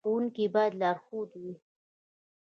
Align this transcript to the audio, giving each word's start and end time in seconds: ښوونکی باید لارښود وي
ښوونکی 0.05 0.45
باید 0.55 0.73
لارښود 0.81 1.29
وي 1.41 1.53